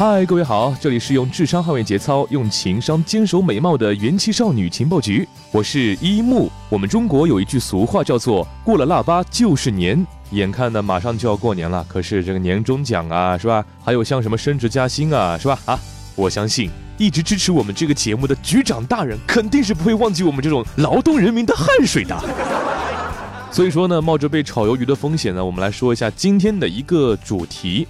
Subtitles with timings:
[0.00, 6.50] 嗨，各位好，这里是用智商捍卫节操，用情商坚守美貌的元气少女情报局，我是一木。
[6.70, 10.02] 我们中国有一句俗话叫做“过了腊八就是年”，
[10.32, 13.62] 眼看呢马上就要过年了，可是这个年终奖啊，是吧？
[13.84, 15.58] 还有像什么升职加薪啊，是吧？
[15.66, 15.78] 啊，
[16.16, 22.18] 我相信一直支持我们这个节目的局长大人，肯定是不会忘记我们这种劳动人民的汗水的。
[23.52, 27.86] 所以说呢，冒着被炒鱿鱼的风险呢，我们来说一下今天的一个主题。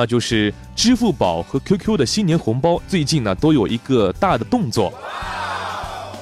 [0.00, 4.90] 那就是支付宝和 QQ 的新年红包最近呢都有一个大的动作。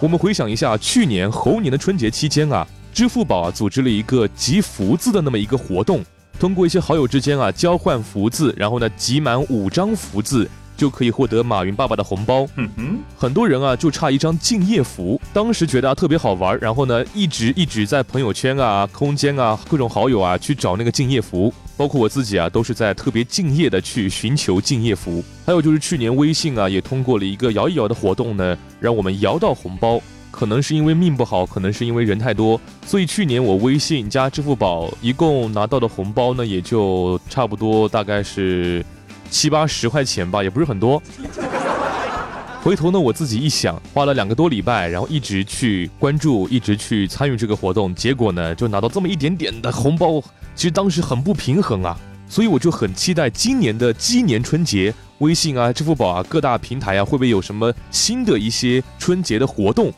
[0.01, 6.05] 我们回想一下，去年猴年的春节期间啊，支付宝啊组织了一个集福字的那么一个活动，
[6.41, 12.47] 通过一些好友之间啊交换福字，然后呢集满五张福字就可以获得马云爸爸的红包。
[12.57, 25.23] 嗯哼，很多人啊就差一张敬业福，当时觉得啊特别好玩，然后呢一直一直在朋友圈啊、空间啊、各种好友啊去找那个敬业福，包括我自己啊都是在特别敬业的去寻求敬业福。
[25.45, 30.01] 还有就是去年微信啊也通过了一个摇一摇的活动呢，让我们摇到红包。
[30.31, 38.85] 可能是因为命不好，可能是因为人太多，所以去年我微信加支付宝一共拿到的红包呢，也就差不多大概是
[39.31, 41.03] 七八十块钱吧，也不是很多。
[42.61, 50.21] 回头呢，我自己一想，花了两个多礼拜，然后一直去关注，一直去参与这个活动，结果呢，就拿到这么一点点的红包，
[50.55, 51.97] 其实当时很不平衡啊，
[52.29, 59.93] 所以我就很期待今年的鸡年春节，微信啊、支付宝啊各大平台啊，会不会有什么新的一些春节的活动？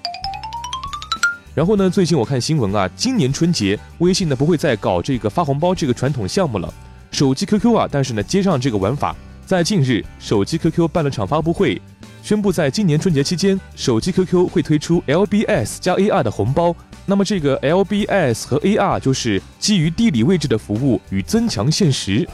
[1.55, 6.73] 然后呢，最近我看新闻啊，今年春节微信呢不会再搞这个发红包这个传统项目了，
[7.20, 9.14] 手机 QQ 啊，但是呢接上这个玩法。
[9.44, 11.78] 在近日，手机 QQ 办了场发布会，
[12.22, 16.74] 宣布在今年春节期间，手机 QQ 会推出 LBS 加 AR 的红包。
[17.05, 22.27] 那么这个 LBS 和 AR 就是基于地理位置的服务与增强现实。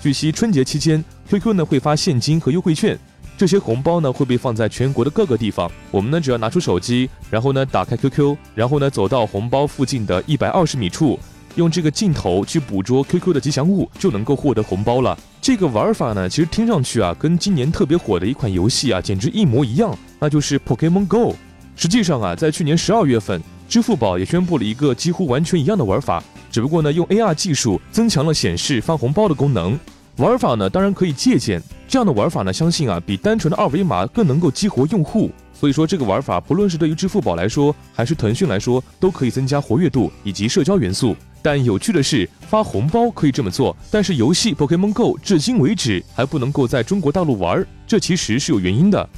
[0.00, 2.96] 据悉，春节期间，QQ 呢会发现金和优惠券，
[3.36, 5.68] 这些红包呢会被放在全国的各个地方。
[5.90, 11.18] 我们呢只要拿出手机，然后呢打开 QQ，然后呢走到红包附近的一百二十米处，
[11.56, 15.18] 用这个镜头去捕捉 QQ 的吉祥物，就能够获得红包了。
[15.40, 21.34] 这个玩法呢，其实听上去啊，跟今年特别火的一款游戏啊，简直一模一样，那就是 Pokemon Go。
[21.74, 29.78] 实际上啊，在去年十二月份，支付宝也宣布了一个几乎完全一样的玩法，只不过呢，用 AR 技术增强了显示发红包的功能。
[30.16, 35.30] 玩法呢，当然可以借鉴，这样的玩法呢，相信啊，比单纯的二维码更能够激活用户。
[35.52, 41.16] 所以说，这个玩法不论是对于支付宝来说，还是腾讯来说，都可以增加活跃度以及社交元素。
[41.46, 49.08] 但有趣的是，发红包可以这么做，但是游戏 Pokemon Go 至今为止还不能够在中国大陆玩，这其实是有原因的。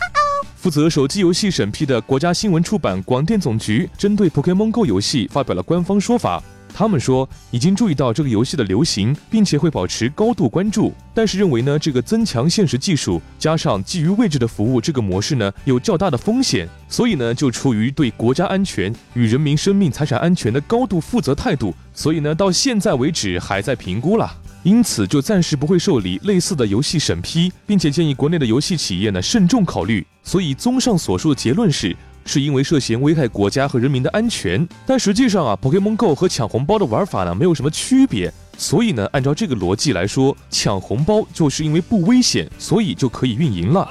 [0.55, 6.43] 负责手机游戏审批的国家新闻出版广电总局针对 Pokemon Go 游戏发表了官方说法。
[6.73, 24.33] 他们说已经注意到这个游戏的流行，并且会保持高度关注，但是认为呢，这个增强现实技术加上基于位置的服务这个模式呢，有较大的风险，所以呢，就出于对国家安全与人民生命财产安全的高度负责态度，所以呢，到现在为止还在评估了。
[24.65, 30.05] 因此，就暂时不会受理类似的游戏审批，并且建议国内的游戏企业呢慎重考虑。
[30.25, 31.97] 所以，综上所述的结论是，
[32.29, 34.69] 是因为涉嫌危害国家和人民的安全。
[34.87, 38.33] 但实际上啊，Pokemon Go 和抢红包的玩法呢没有什么区别。
[38.59, 43.89] 所以呢，按照这个逻辑来说，抢红包就是因为不危险，所以就可以运营了。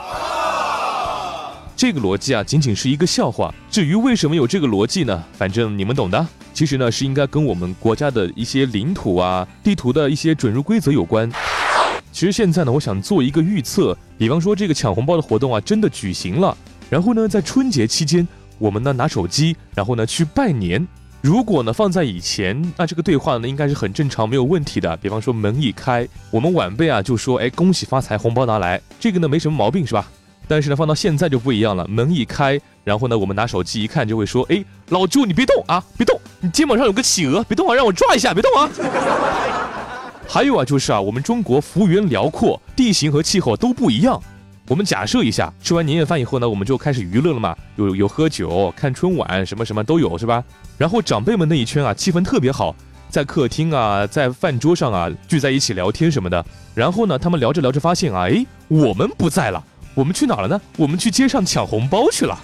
[1.76, 3.54] 这个逻辑啊，仅仅是一个笑话。
[3.72, 5.24] 至于为什么有这个逻辑呢？
[5.34, 6.28] 反正你们懂的。
[6.54, 11.32] 其实呢，是应该跟我们国家的一些领土啊、地图的一些准入规则有关。
[12.12, 16.58] 其实现在呢，我想做一个预测，比方说这个抢红包的活动啊，真的举行了。
[16.90, 18.28] 然后呢，在春节期间，
[18.58, 20.88] 我们呢拿手机，然后呢去拜年。
[21.20, 24.96] 如果呢放在以前，那这个对话呢应该是很正常，没有问题的。
[24.98, 30.08] 比方说门一开，我们晚辈啊就说：“哎，恭喜发财，红包拿来。”这个呢没什么毛病，是吧？
[30.48, 31.86] 但是呢，放到现在就不一样了。
[31.90, 36.18] 门一开，然后呢，我们拿手机一看，就会说：“哎，老舅，你别动啊，别动！
[36.40, 38.70] 你肩膀上有个企鹅，别动啊，让我抓一下，别动啊！”
[40.30, 44.22] 还有啊，就是啊，我们中国幅员辽阔，地形和气候都不一样。
[44.70, 50.44] 我们假设一下，吃完年夜饭以后呢，我们就开始娱乐了嘛，有有喝酒、看春晚，什么什么都有，是吧？
[50.78, 52.76] 然后长辈们那一圈啊，气氛特别好，
[53.10, 56.46] 在客厅啊，在饭桌上啊，聚在一起聊天什么的。
[56.76, 59.64] 然后呢，他们聊着聊着发现啊，哎，我们不在了。
[59.94, 60.60] 我们去哪了呢？
[60.76, 62.38] 我们去街上抢红包去了。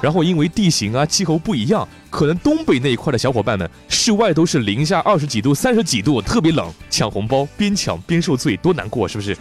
[0.00, 9.36] 然后因为地形啊气候不一样，可能东北那一块的小伙伴们，室外都是零下二十几度、三十几度，特别冷，抢红包边抢边受罪，多难过，是不是？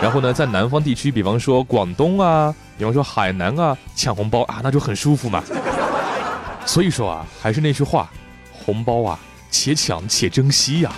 [0.00, 5.42] 然后呢，在南方地区，比方说广东啊，比方说海南啊，抢红包啊，那就很舒服嘛。
[6.64, 8.08] 所以说啊，还是那句话，
[8.52, 9.18] 红包啊，
[9.50, 10.92] 且抢且珍惜呀。